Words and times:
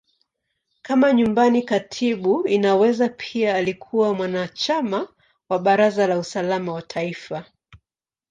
Kama 0.81 1.13
Nyumbani 1.13 1.61
Katibu, 1.61 2.47
Inaweza 2.47 3.09
pia 3.09 3.55
alikuwa 3.55 4.13
mwanachama 4.13 5.07
wa 5.49 5.59
Baraza 5.59 6.07
la 6.07 6.19
Usalama 6.19 6.73
wa 6.73 6.81
Taifa. 6.81 7.45